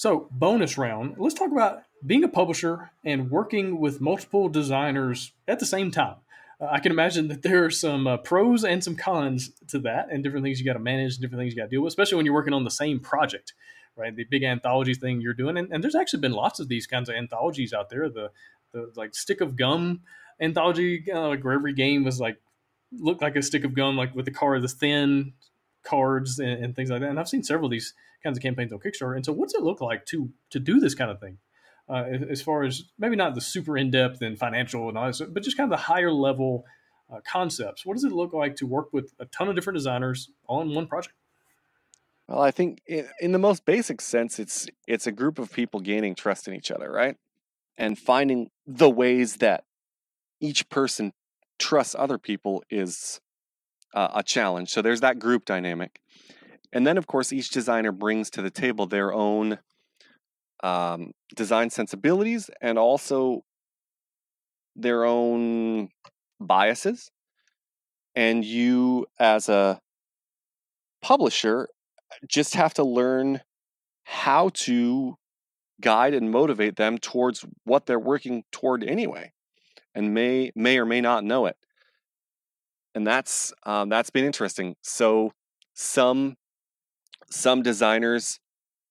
So, 0.00 0.28
bonus 0.30 0.78
round. 0.78 1.16
Let's 1.18 1.34
talk 1.34 1.52
about 1.52 1.82
being 2.06 2.24
a 2.24 2.28
publisher 2.28 2.90
and 3.04 3.30
working 3.30 3.78
with 3.78 4.00
multiple 4.00 4.48
designers 4.48 5.32
at 5.46 5.58
the 5.58 5.66
same 5.66 5.90
time. 5.90 6.14
Uh, 6.58 6.68
I 6.70 6.80
can 6.80 6.90
imagine 6.90 7.28
that 7.28 7.42
there 7.42 7.66
are 7.66 7.70
some 7.70 8.06
uh, 8.06 8.16
pros 8.16 8.64
and 8.64 8.82
some 8.82 8.96
cons 8.96 9.50
to 9.68 9.78
that, 9.80 10.10
and 10.10 10.24
different 10.24 10.42
things 10.42 10.58
you 10.58 10.64
got 10.64 10.72
to 10.72 10.78
manage, 10.78 11.18
different 11.18 11.42
things 11.42 11.52
you 11.52 11.58
got 11.58 11.64
to 11.64 11.68
deal 11.68 11.82
with, 11.82 11.90
especially 11.90 12.16
when 12.16 12.24
you're 12.24 12.34
working 12.34 12.54
on 12.54 12.64
the 12.64 12.70
same 12.70 12.98
project, 12.98 13.52
right? 13.94 14.16
The 14.16 14.24
big 14.24 14.42
anthology 14.42 14.94
thing 14.94 15.20
you're 15.20 15.34
doing, 15.34 15.58
and, 15.58 15.70
and 15.70 15.84
there's 15.84 15.94
actually 15.94 16.20
been 16.20 16.32
lots 16.32 16.60
of 16.60 16.68
these 16.68 16.86
kinds 16.86 17.10
of 17.10 17.14
anthologies 17.14 17.74
out 17.74 17.90
there. 17.90 18.08
The 18.08 18.30
the 18.72 18.90
like 18.96 19.14
stick 19.14 19.42
of 19.42 19.54
gum 19.54 20.00
anthology, 20.40 21.04
uh, 21.12 21.28
like 21.28 21.44
where 21.44 21.52
every 21.52 21.74
game 21.74 22.04
was 22.04 22.18
like 22.18 22.38
looked 22.90 23.20
like 23.20 23.36
a 23.36 23.42
stick 23.42 23.64
of 23.64 23.74
gum, 23.74 23.98
like 23.98 24.14
with 24.14 24.24
the 24.24 24.30
card, 24.30 24.62
the 24.62 24.68
thin 24.68 25.34
cards 25.82 26.38
and, 26.38 26.64
and, 26.64 26.76
things 26.76 26.90
like 26.90 27.00
that. 27.00 27.10
And 27.10 27.18
I've 27.18 27.28
seen 27.28 27.42
several 27.42 27.66
of 27.66 27.70
these 27.70 27.94
kinds 28.22 28.36
of 28.36 28.42
campaigns 28.42 28.72
on 28.72 28.78
Kickstarter. 28.78 29.16
And 29.16 29.24
so, 29.24 29.32
what's 29.32 29.54
it 29.54 29.62
look 29.62 29.80
like 29.80 30.06
to 30.06 30.30
to 30.50 30.60
do 30.60 30.80
this 30.80 30.94
kind 30.94 31.10
of 31.10 31.20
thing? 31.20 31.38
Uh, 31.88 32.04
as 32.30 32.40
far 32.40 32.62
as 32.62 32.84
maybe 32.98 33.16
not 33.16 33.34
the 33.34 33.40
super 33.40 33.76
in 33.76 33.90
depth 33.90 34.22
and 34.22 34.38
financial 34.38 34.88
and 34.88 34.96
all 34.96 35.08
this, 35.08 35.20
but 35.20 35.42
just 35.42 35.56
kind 35.56 35.72
of 35.72 35.76
the 35.76 35.84
higher 35.84 36.12
level 36.12 36.64
uh, 37.12 37.18
concepts. 37.26 37.84
What 37.84 37.94
does 37.94 38.04
it 38.04 38.12
look 38.12 38.32
like 38.32 38.54
to 38.56 38.66
work 38.66 38.92
with 38.92 39.12
a 39.18 39.24
ton 39.26 39.48
of 39.48 39.56
different 39.56 39.76
designers 39.76 40.30
on 40.48 40.72
one 40.72 40.86
project? 40.86 41.16
Well, 42.28 42.42
I 42.42 42.52
think 42.52 42.80
in 42.86 43.32
the 43.32 43.40
most 43.40 43.64
basic 43.64 44.00
sense, 44.00 44.38
it's 44.38 44.68
it's 44.86 45.08
a 45.08 45.12
group 45.12 45.40
of 45.40 45.52
people 45.52 45.80
gaining 45.80 46.14
trust 46.14 46.46
in 46.46 46.54
each 46.54 46.70
other, 46.70 46.90
right? 46.90 47.16
And 47.76 47.98
finding 47.98 48.50
the 48.66 48.88
ways 48.88 49.36
that 49.36 49.64
each 50.40 50.68
person 50.68 51.12
trusts 51.58 51.96
other 51.98 52.18
people 52.18 52.62
is 52.70 53.20
uh, 53.94 54.08
a 54.14 54.22
challenge. 54.22 54.70
So 54.70 54.82
there's 54.82 55.00
that 55.00 55.18
group 55.18 55.44
dynamic. 55.44 56.00
And 56.72 56.86
then, 56.86 56.98
of 56.98 57.06
course, 57.06 57.32
each 57.32 57.50
designer 57.50 57.92
brings 57.92 58.30
to 58.30 58.42
the 58.42 58.50
table 58.50 58.86
their 58.86 59.12
own 59.12 59.58
um, 60.62 61.12
design 61.34 61.70
sensibilities 61.70 62.50
and 62.60 62.78
also 62.78 63.44
their 64.76 65.04
own 65.04 65.88
biases. 66.38 67.10
And 68.14 68.44
you, 68.44 69.06
as 69.18 69.48
a 69.48 69.80
publisher, 71.02 71.68
just 72.28 72.54
have 72.54 72.74
to 72.74 72.84
learn 72.84 73.40
how 74.04 74.50
to 74.52 75.16
guide 75.80 76.14
and 76.14 76.30
motivate 76.30 76.76
them 76.76 76.98
towards 76.98 77.44
what 77.64 77.86
they're 77.86 77.98
working 77.98 78.44
toward 78.52 78.84
anyway 78.84 79.32
and 79.94 80.12
may 80.12 80.50
may 80.54 80.78
or 80.78 80.84
may 80.84 81.00
not 81.00 81.24
know 81.24 81.46
it 81.46 81.56
and 82.94 83.06
that's 83.06 83.52
um, 83.64 83.88
that's 83.88 84.10
been 84.10 84.24
interesting. 84.24 84.74
So 84.82 85.32
some 85.74 86.36
some 87.30 87.62
designers 87.62 88.40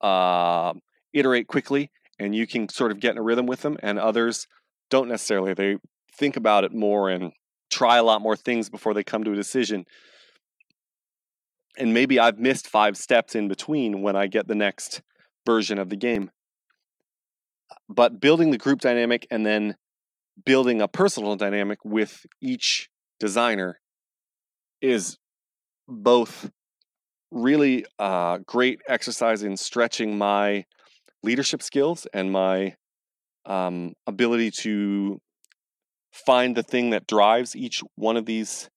uh, 0.00 0.72
iterate 1.12 1.46
quickly 1.46 1.90
and 2.18 2.34
you 2.34 2.46
can 2.46 2.68
sort 2.68 2.90
of 2.92 3.00
get 3.00 3.12
in 3.12 3.18
a 3.18 3.22
rhythm 3.22 3.46
with 3.46 3.62
them 3.62 3.76
and 3.82 3.98
others 3.98 4.46
don't 4.90 5.08
necessarily. 5.08 5.54
They 5.54 5.76
think 6.16 6.36
about 6.36 6.64
it 6.64 6.72
more 6.72 7.10
and 7.10 7.32
try 7.70 7.98
a 7.98 8.02
lot 8.02 8.20
more 8.20 8.36
things 8.36 8.68
before 8.68 8.94
they 8.94 9.04
come 9.04 9.24
to 9.24 9.32
a 9.32 9.36
decision. 9.36 9.84
And 11.78 11.94
maybe 11.94 12.18
i've 12.20 12.38
missed 12.38 12.68
five 12.68 12.96
steps 12.96 13.34
in 13.34 13.48
between 13.48 14.02
when 14.02 14.14
i 14.14 14.26
get 14.26 14.46
the 14.46 14.54
next 14.54 15.00
version 15.46 15.78
of 15.78 15.88
the 15.88 15.96
game. 15.96 16.30
But 17.88 18.20
building 18.20 18.50
the 18.50 18.58
group 18.58 18.80
dynamic 18.80 19.26
and 19.30 19.44
then 19.44 19.76
building 20.44 20.80
a 20.80 20.88
personal 20.88 21.36
dynamic 21.36 21.78
with 21.84 22.26
each 22.40 22.88
designer 23.18 23.80
is 24.82 25.16
both 25.88 26.50
really 27.30 27.86
uh, 27.98 28.38
great 28.46 28.80
exercise 28.88 29.42
in 29.42 29.56
stretching 29.56 30.18
my 30.18 30.64
leadership 31.22 31.62
skills 31.62 32.06
and 32.12 32.30
my 32.30 32.74
um, 33.46 33.94
ability 34.06 34.50
to 34.50 35.18
find 36.12 36.56
the 36.56 36.62
thing 36.62 36.90
that 36.90 37.06
drives 37.06 37.56
each 37.56 37.82
one 37.94 38.16
of 38.16 38.26
these 38.26 38.68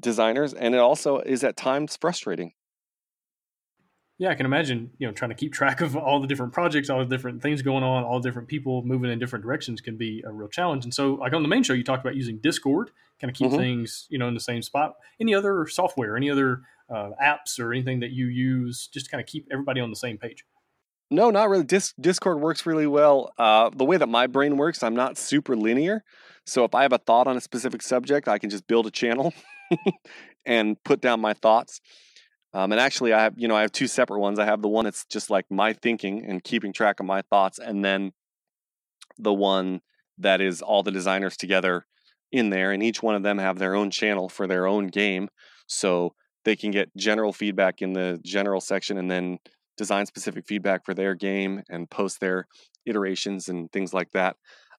designers 0.00 0.54
and 0.54 0.74
it 0.74 0.78
also 0.78 1.18
is 1.18 1.42
at 1.42 1.56
times 1.56 1.96
frustrating 2.00 2.52
yeah, 4.22 4.30
I 4.30 4.36
can 4.36 4.46
imagine, 4.46 4.92
you 4.98 5.08
know, 5.08 5.12
trying 5.12 5.30
to 5.30 5.34
keep 5.34 5.52
track 5.52 5.80
of 5.80 5.96
all 5.96 6.20
the 6.20 6.28
different 6.28 6.52
projects, 6.52 6.88
all 6.88 7.00
the 7.00 7.06
different 7.06 7.42
things 7.42 7.60
going 7.60 7.82
on, 7.82 8.04
all 8.04 8.20
different 8.20 8.46
people 8.46 8.84
moving 8.84 9.10
in 9.10 9.18
different 9.18 9.44
directions 9.44 9.80
can 9.80 9.96
be 9.96 10.22
a 10.24 10.30
real 10.30 10.46
challenge. 10.46 10.84
And 10.84 10.94
so, 10.94 11.14
like 11.14 11.32
on 11.32 11.42
the 11.42 11.48
main 11.48 11.64
show, 11.64 11.72
you 11.72 11.82
talked 11.82 12.04
about 12.04 12.14
using 12.14 12.38
Discord, 12.38 12.92
kind 13.22 13.30
of 13.30 13.36
keep 13.36 13.48
mm-hmm. 13.48 13.56
things, 13.56 14.06
you 14.10 14.18
know, 14.18 14.28
in 14.28 14.34
the 14.34 14.40
same 14.40 14.60
spot. 14.62 14.96
Any 15.20 15.34
other 15.34 15.66
software, 15.68 16.16
any 16.16 16.28
other 16.28 16.62
uh, 16.92 17.10
apps 17.22 17.58
or 17.58 17.72
anything 17.72 18.00
that 18.00 18.10
you 18.10 18.26
use 18.26 18.88
just 18.92 19.06
to 19.06 19.10
kind 19.10 19.20
of 19.20 19.26
keep 19.26 19.46
everybody 19.50 19.80
on 19.80 19.90
the 19.90 19.96
same 19.96 20.18
page? 20.18 20.44
No, 21.10 21.30
not 21.30 21.48
really. 21.48 21.64
Dis- 21.64 21.94
Discord 22.00 22.40
works 22.40 22.66
really 22.66 22.86
well. 22.86 23.32
Uh, 23.38 23.70
the 23.74 23.84
way 23.84 23.96
that 23.96 24.08
my 24.08 24.26
brain 24.26 24.56
works, 24.56 24.82
I'm 24.82 24.96
not 24.96 25.16
super 25.16 25.56
linear. 25.56 26.04
So 26.46 26.64
if 26.64 26.74
I 26.74 26.82
have 26.82 26.92
a 26.92 26.98
thought 26.98 27.26
on 27.26 27.36
a 27.36 27.40
specific 27.40 27.82
subject, 27.82 28.28
I 28.28 28.38
can 28.38 28.50
just 28.50 28.66
build 28.66 28.86
a 28.86 28.90
channel 28.90 29.32
and 30.46 30.82
put 30.84 31.00
down 31.00 31.20
my 31.20 31.34
thoughts. 31.34 31.80
Um, 32.54 32.72
and 32.72 32.80
actually, 32.80 33.12
I 33.12 33.22
have 33.22 33.34
you 33.36 33.48
know 33.48 33.56
I 33.56 33.62
have 33.62 33.72
two 33.72 33.86
separate 33.86 34.20
ones. 34.20 34.38
I 34.38 34.44
have 34.44 34.60
the 34.60 34.68
one 34.68 34.84
that's 34.84 35.06
just 35.06 35.30
like 35.30 35.46
my 35.50 35.72
thinking 35.72 36.24
and 36.26 36.42
keeping 36.42 36.72
track 36.72 37.00
of 37.00 37.06
my 37.06 37.22
thoughts, 37.22 37.58
and 37.58 37.82
then 37.84 38.12
the 39.18 39.32
one 39.32 39.80
that 40.18 40.40
is 40.40 40.60
all 40.60 40.82
the 40.82 40.90
designers 40.90 41.36
together 41.36 41.86
in 42.32 42.50
there, 42.50 42.72
and 42.72 42.82
each 42.82 43.02
one 43.02 43.14
of 43.14 43.22
them 43.22 43.38
have 43.38 43.58
their 43.58 43.74
own 43.74 43.90
channel 43.90 44.28
for 44.28 44.46
their 44.46 44.66
own 44.66 44.88
game, 44.88 45.28
so 45.66 46.14
they 46.44 46.56
can 46.56 46.70
get 46.70 46.94
general 46.96 47.32
feedback 47.32 47.82
in 47.82 47.92
the 47.92 48.18
general 48.24 48.60
section, 48.60 48.98
and 48.98 49.10
then 49.10 49.38
design 49.76 50.06
specific 50.06 50.46
feedback 50.46 50.84
for 50.84 50.94
their 50.94 51.14
game 51.14 51.62
and 51.70 51.90
post 51.90 52.20
their 52.20 52.46
iterations 52.86 53.48
and 53.48 53.70
things 53.72 53.94
like 53.94 54.10
that. 54.12 54.36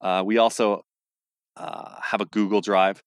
Uh, 0.00 0.22
we 0.24 0.38
also 0.38 0.84
uh, 1.56 1.94
have 2.02 2.20
a 2.20 2.26
Google 2.26 2.60
Drive 2.60 3.02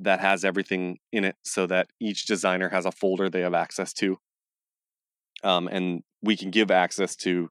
that 0.00 0.20
has 0.20 0.44
everything 0.44 0.98
in 1.12 1.24
it 1.24 1.36
so 1.44 1.66
that 1.66 1.88
each 2.00 2.26
designer 2.26 2.68
has 2.68 2.86
a 2.86 2.92
folder 2.92 3.30
they 3.30 3.40
have 3.40 3.54
access 3.54 3.92
to. 3.94 4.18
Um, 5.44 5.68
and 5.68 6.02
we 6.22 6.36
can 6.36 6.50
give 6.50 6.70
access 6.70 7.16
to 7.16 7.48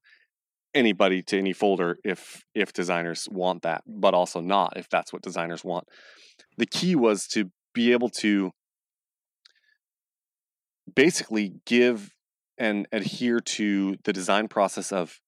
anybody 0.74 1.22
to 1.24 1.38
any 1.38 1.54
folder 1.54 1.98
if 2.04 2.44
if 2.56 2.74
designers 2.74 3.28
want 3.30 3.64
that, 3.64 3.84
but 3.88 4.14
also 4.14 4.42
not 4.42 4.78
if 4.78 4.90
that's 4.90 5.12
what 5.14 5.22
designers 5.22 5.64
want. 5.64 5.88
The 6.58 6.66
key 6.66 6.96
was 6.96 7.28
to 7.30 7.52
be 7.74 7.92
able 7.92 8.10
to 8.10 8.52
basically 10.94 11.54
give 11.66 12.12
and 12.58 12.88
adhere 12.92 13.40
to 13.40 13.96
the 14.04 14.14
design 14.14 14.48
process 14.48 14.92
of 14.92 15.20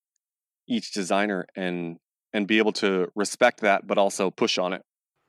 each 0.68 0.92
designer 0.94 1.46
and 1.56 1.98
and 2.34 2.48
be 2.48 2.58
able 2.58 2.72
to 2.72 3.08
respect 3.16 3.62
that 3.62 3.86
but 3.86 3.98
also 3.98 4.30
push 4.30 4.58
on 4.58 4.74
it 4.74 4.82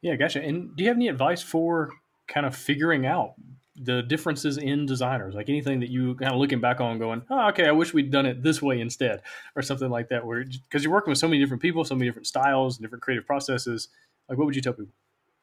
yeah, 0.05 0.17
gotcha. 0.17 0.43
And 0.43 0.77
do 0.77 0.85
you 0.85 0.91
have 0.91 0.99
any 0.99 1.09
advice 1.09 1.41
for 1.41 1.89
kind 2.29 2.45
of 2.45 2.55
figuring 2.55 3.07
out 3.07 3.37
the 3.77 4.03
differences 4.03 4.59
in 4.59 4.87
designers? 4.87 5.35
Like 5.35 5.49
anything 5.49 5.81
that 5.81 5.91
you 5.91 6.15
kind 6.17 6.33
of 6.33 6.39
looking 6.39 6.61
back 6.61 6.81
on, 6.81 6.99
going, 6.99 7.23
"Oh, 7.31 7.49
okay, 7.49 7.67
I 7.67 7.73
wish 7.73 7.93
we'd 7.93 8.11
done 8.11 8.27
it 8.27 8.43
this 8.43 8.63
way 8.63 8.81
instead," 8.81 9.23
or 9.57 9.63
something 9.63 9.91
like 9.91 10.09
that. 10.09 10.27
Where 10.27 10.45
because 10.45 10.85
you're 10.85 10.93
working 10.93 11.11
with 11.11 11.19
so 11.19 11.29
many 11.29 11.41
different 11.41 11.63
people, 11.63 11.85
so 11.85 11.95
many 11.95 12.09
different 12.09 12.27
styles, 12.27 12.79
different 12.79 13.03
creative 13.03 13.27
processes. 13.27 13.89
Like, 14.29 14.39
what 14.39 14.47
would 14.47 14.57
you 14.57 14.63
tell 14.63 14.73
people? 14.73 14.93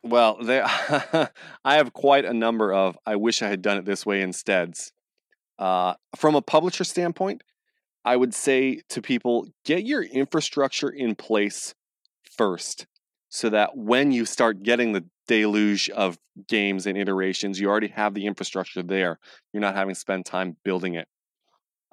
Well, 0.03 0.37
they, 0.41 0.61
I 0.65 1.29
have 1.63 1.93
quite 1.93 2.25
a 2.25 2.33
number 2.33 2.73
of 2.73 2.97
"I 3.05 3.15
wish 3.15 3.41
I 3.41 3.47
had 3.47 3.61
done 3.61 3.77
it 3.77 3.85
this 3.85 4.05
way 4.05 4.21
instead." 4.21 4.75
Uh, 5.59 5.93
from 6.15 6.33
a 6.33 6.41
publisher 6.41 6.83
standpoint, 6.83 7.43
I 8.03 8.15
would 8.15 8.33
say 8.33 8.81
to 8.89 9.01
people, 9.01 9.47
get 9.63 9.85
your 9.85 10.01
infrastructure 10.01 10.89
in 10.89 11.13
place 11.15 11.75
first 12.23 12.87
so 13.29 13.49
that 13.49 13.77
when 13.77 14.11
you 14.11 14.25
start 14.25 14.63
getting 14.63 14.93
the 14.93 15.05
deluge 15.31 15.89
of 15.91 16.17
games 16.49 16.85
and 16.85 16.97
iterations, 16.97 17.57
you 17.57 17.69
already 17.69 17.87
have 17.87 18.13
the 18.13 18.25
infrastructure 18.25 18.83
there. 18.83 19.17
You're 19.53 19.61
not 19.61 19.75
having 19.75 19.93
to 19.93 19.99
spend 19.99 20.25
time 20.25 20.57
building 20.65 20.95
it. 20.95 21.07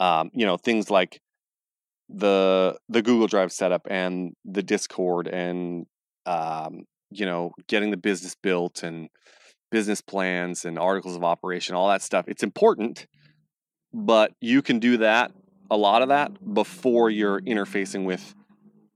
Um, 0.01 0.31
you 0.33 0.45
know, 0.45 0.57
things 0.57 0.91
like 0.91 1.21
the 2.09 2.77
the 2.89 3.01
Google 3.03 3.29
Drive 3.29 3.53
setup 3.53 3.87
and 3.89 4.33
the 4.45 4.63
Discord 4.63 5.29
and 5.29 5.87
um, 6.27 6.85
you 7.11 7.27
know 7.27 7.53
getting 7.69 7.93
the 7.93 7.97
business 7.97 8.35
built 8.35 8.83
and 8.83 9.09
business 9.71 10.01
plans 10.01 10.65
and 10.65 10.77
articles 10.77 11.15
of 11.15 11.23
operation, 11.23 11.77
all 11.77 11.89
that 11.89 12.03
stuff. 12.03 12.25
It's 12.27 12.43
important, 12.43 13.07
but 13.93 14.33
you 14.41 14.63
can 14.63 14.81
do 14.81 14.97
that 14.99 15.31
a 15.71 15.77
lot 15.77 16.03
of 16.03 16.09
that 16.09 16.55
before 16.55 17.09
you're 17.11 17.41
interfacing 17.41 18.05
with 18.05 18.35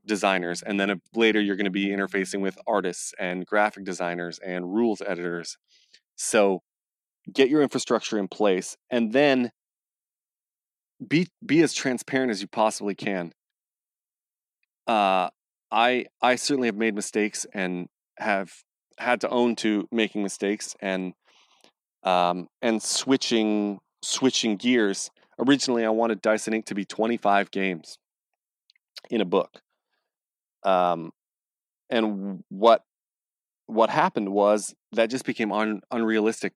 designers 0.06 0.62
and 0.62 0.78
then 0.80 1.00
later 1.14 1.40
you're 1.40 1.56
going 1.56 1.64
to 1.64 1.70
be 1.70 1.88
interfacing 1.88 2.40
with 2.40 2.58
artists 2.66 3.12
and 3.18 3.46
graphic 3.46 3.84
designers 3.84 4.38
and 4.38 4.74
rules 4.74 5.00
editors. 5.00 5.56
So 6.16 6.62
get 7.32 7.48
your 7.48 7.62
infrastructure 7.62 8.18
in 8.18 8.28
place 8.28 8.76
and 8.90 9.12
then 9.12 9.52
be 11.06 11.28
be 11.44 11.62
as 11.62 11.72
transparent 11.74 12.30
as 12.30 12.40
you 12.40 12.48
possibly 12.48 12.94
can. 12.94 13.32
Uh 14.86 15.30
i 15.70 16.06
i 16.20 16.36
certainly 16.36 16.68
have 16.68 16.76
made 16.76 16.94
mistakes 16.94 17.46
and 17.54 17.88
have 18.18 18.52
had 18.98 19.20
to 19.22 19.28
own 19.28 19.56
to 19.56 19.88
making 19.90 20.22
mistakes 20.22 20.76
and 20.80 21.14
um 22.02 22.48
and 22.60 22.82
switching 22.82 23.78
switching 24.02 24.56
gears. 24.56 25.10
Originally 25.38 25.84
I 25.84 25.90
wanted 25.90 26.20
Dice 26.20 26.48
& 26.48 26.48
Ink 26.48 26.66
to 26.66 26.74
be 26.74 26.84
25 26.84 27.50
games 27.50 27.98
in 29.10 29.20
a 29.20 29.24
book. 29.24 29.60
Um, 30.64 31.12
and 31.90 32.42
what 32.48 32.82
what 33.66 33.90
happened 33.90 34.30
was 34.30 34.74
that 34.92 35.10
just 35.10 35.24
became 35.24 35.52
un, 35.52 35.80
unrealistic, 35.90 36.52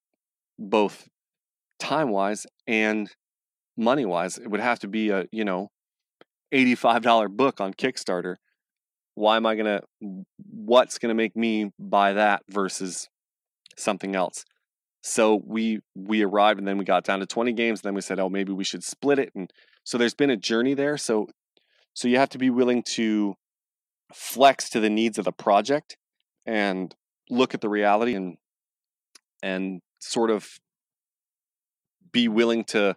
both 0.58 1.08
time 1.78 2.10
wise 2.10 2.46
and 2.66 3.10
money 3.76 4.04
wise. 4.04 4.38
It 4.38 4.48
would 4.48 4.60
have 4.60 4.78
to 4.80 4.88
be 4.88 5.10
a 5.10 5.26
you 5.32 5.44
know 5.44 5.70
eighty 6.52 6.74
five 6.74 7.02
dollar 7.02 7.28
book 7.28 7.60
on 7.60 7.74
Kickstarter. 7.74 8.36
Why 9.14 9.36
am 9.36 9.46
I 9.46 9.56
gonna? 9.56 9.82
What's 10.50 10.98
gonna 10.98 11.14
make 11.14 11.36
me 11.36 11.72
buy 11.78 12.14
that 12.14 12.42
versus 12.48 13.08
something 13.76 14.14
else? 14.14 14.44
So 15.06 15.40
we 15.46 15.80
we 15.94 16.24
arrived 16.24 16.58
and 16.58 16.66
then 16.66 16.78
we 16.78 16.84
got 16.84 17.04
down 17.04 17.20
to 17.20 17.26
20 17.26 17.52
games. 17.52 17.80
And 17.80 17.84
then 17.84 17.94
we 17.94 18.00
said, 18.00 18.18
oh, 18.18 18.28
maybe 18.28 18.52
we 18.52 18.64
should 18.64 18.82
split 18.82 19.20
it. 19.20 19.30
And 19.36 19.48
so 19.84 19.98
there's 19.98 20.14
been 20.14 20.30
a 20.30 20.36
journey 20.36 20.74
there. 20.74 20.96
So 20.96 21.28
so 21.94 22.08
you 22.08 22.18
have 22.18 22.30
to 22.30 22.38
be 22.38 22.50
willing 22.50 22.82
to 22.94 23.36
flex 24.12 24.68
to 24.70 24.80
the 24.80 24.90
needs 24.90 25.18
of 25.18 25.24
the 25.24 25.32
project 25.32 25.96
and 26.44 26.94
look 27.30 27.54
at 27.54 27.60
the 27.60 27.68
reality 27.68 28.14
and 28.14 28.36
and 29.42 29.80
sort 29.98 30.30
of 30.30 30.48
be 32.12 32.28
willing 32.28 32.64
to 32.64 32.96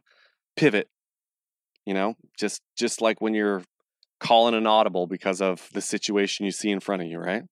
pivot 0.55 0.87
you 1.89 1.95
know? 1.95 2.15
Just 2.37 2.61
just 2.77 3.01
like 3.01 3.19
when 3.19 3.33
you're 3.33 3.63
calling 4.19 4.53
an 4.53 4.67
audible 4.67 5.07
because 5.07 5.41
of 5.41 5.67
the 5.73 5.81
situation 5.81 6.45
you 6.45 6.51
see 6.51 6.69
in 6.69 6.79
front 6.79 7.01
of 7.01 7.07
you 7.07 7.17
right? 7.17 7.43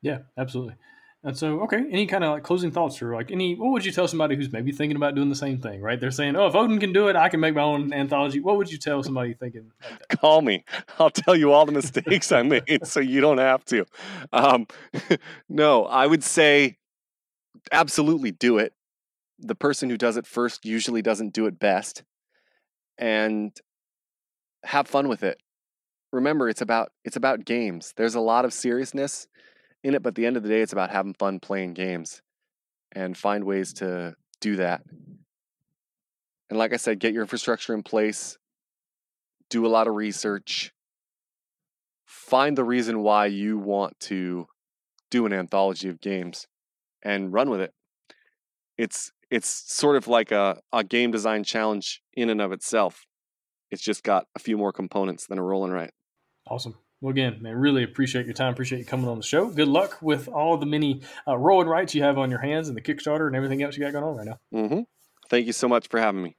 Yeah 0.00 0.20
absolutely 0.38 0.76
and 1.22 1.36
so, 1.36 1.60
okay, 1.60 1.84
any 1.90 2.06
kind 2.06 2.24
of 2.24 2.32
like 2.32 2.42
closing 2.42 2.70
thoughts 2.70 3.02
or 3.02 3.14
like 3.14 3.30
any, 3.30 3.54
what 3.54 3.72
would 3.72 3.84
you 3.84 3.92
tell 3.92 4.08
somebody 4.08 4.36
who's 4.36 4.50
maybe 4.50 4.72
thinking 4.72 4.96
about 4.96 5.14
doing 5.14 5.28
the 5.28 5.34
same 5.34 5.60
thing, 5.60 5.82
right? 5.82 6.00
They're 6.00 6.10
saying, 6.10 6.34
oh, 6.34 6.46
if 6.46 6.54
Odin 6.54 6.80
can 6.80 6.94
do 6.94 7.08
it, 7.08 7.16
I 7.16 7.28
can 7.28 7.40
make 7.40 7.54
my 7.54 7.60
own 7.60 7.92
anthology. 7.92 8.40
What 8.40 8.56
would 8.56 8.72
you 8.72 8.78
tell 8.78 9.02
somebody 9.02 9.34
thinking 9.34 9.70
like 9.82 10.08
Call 10.20 10.40
me. 10.40 10.64
I'll 10.98 11.10
tell 11.10 11.36
you 11.36 11.52
all 11.52 11.66
the 11.66 11.72
mistakes 11.72 12.32
I 12.32 12.42
made 12.42 12.86
so 12.86 13.00
you 13.00 13.20
don't 13.20 13.36
have 13.36 13.64
to. 13.66 13.84
Um, 14.32 14.66
no, 15.48 15.84
I 15.84 16.06
would 16.06 16.24
say 16.24 16.78
absolutely 17.70 18.30
do 18.30 18.56
it. 18.56 18.72
The 19.38 19.54
person 19.54 19.90
who 19.90 19.98
does 19.98 20.16
it 20.16 20.26
first 20.26 20.64
usually 20.64 21.02
doesn't 21.02 21.34
do 21.34 21.44
it 21.46 21.58
best. 21.58 22.02
And 22.96 23.52
have 24.64 24.88
fun 24.88 25.08
with 25.08 25.22
it. 25.22 25.38
Remember, 26.12 26.48
it's 26.48 26.60
about 26.62 26.92
it's 27.04 27.16
about 27.16 27.44
games. 27.44 27.92
There's 27.96 28.14
a 28.14 28.20
lot 28.20 28.44
of 28.44 28.52
seriousness 28.52 29.26
in 29.82 29.94
it, 29.94 30.02
but 30.02 30.10
at 30.10 30.14
the 30.14 30.26
end 30.26 30.36
of 30.36 30.42
the 30.42 30.48
day, 30.48 30.60
it's 30.60 30.72
about 30.72 30.90
having 30.90 31.14
fun 31.14 31.40
playing 31.40 31.74
games 31.74 32.22
and 32.92 33.16
find 33.16 33.44
ways 33.44 33.72
to 33.74 34.14
do 34.40 34.56
that. 34.56 34.82
And 36.50 36.58
like 36.58 36.72
I 36.72 36.76
said, 36.76 36.98
get 36.98 37.12
your 37.12 37.22
infrastructure 37.22 37.74
in 37.74 37.82
place, 37.82 38.36
do 39.48 39.66
a 39.66 39.68
lot 39.68 39.86
of 39.86 39.94
research, 39.94 40.72
find 42.06 42.58
the 42.58 42.64
reason 42.64 43.02
why 43.02 43.26
you 43.26 43.58
want 43.58 43.98
to 44.00 44.46
do 45.10 45.26
an 45.26 45.32
anthology 45.32 45.88
of 45.88 46.00
games 46.00 46.46
and 47.02 47.32
run 47.32 47.50
with 47.50 47.60
it. 47.60 47.72
It's 48.76 49.12
it's 49.30 49.48
sort 49.48 49.96
of 49.96 50.08
like 50.08 50.32
a, 50.32 50.60
a 50.72 50.82
game 50.82 51.12
design 51.12 51.44
challenge 51.44 52.02
in 52.14 52.30
and 52.30 52.40
of 52.40 52.50
itself. 52.50 53.06
It's 53.70 53.82
just 53.82 54.02
got 54.02 54.26
a 54.34 54.40
few 54.40 54.56
more 54.56 54.72
components 54.72 55.26
than 55.26 55.38
a 55.38 55.42
roll 55.42 55.64
and 55.64 55.72
write. 55.72 55.92
Awesome. 56.48 56.76
Well, 57.00 57.10
again, 57.10 57.38
man, 57.40 57.56
really 57.56 57.82
appreciate 57.82 58.26
your 58.26 58.34
time. 58.34 58.52
Appreciate 58.52 58.78
you 58.78 58.84
coming 58.84 59.08
on 59.08 59.16
the 59.16 59.22
show. 59.22 59.48
Good 59.48 59.68
luck 59.68 59.98
with 60.02 60.28
all 60.28 60.58
the 60.58 60.66
many 60.66 61.00
uh, 61.26 61.38
roll 61.38 61.62
and 61.62 61.70
writes 61.70 61.94
you 61.94 62.02
have 62.02 62.18
on 62.18 62.30
your 62.30 62.40
hands 62.40 62.68
and 62.68 62.76
the 62.76 62.82
Kickstarter 62.82 63.26
and 63.26 63.34
everything 63.34 63.62
else 63.62 63.76
you 63.76 63.82
got 63.82 63.92
going 63.92 64.04
on 64.04 64.16
right 64.16 64.26
now. 64.26 64.38
Mm-hmm. 64.52 64.80
Thank 65.30 65.46
you 65.46 65.52
so 65.54 65.66
much 65.66 65.88
for 65.88 65.98
having 65.98 66.22
me. 66.22 66.36